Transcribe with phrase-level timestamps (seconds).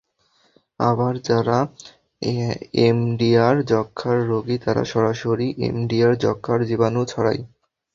[0.79, 1.57] আবার যারা
[2.81, 7.41] এমডিআর যক্ষ্মার রোগী, তারা সরাসরি এমডিআর যক্ষ্মার জীবাণু ছড়ায়।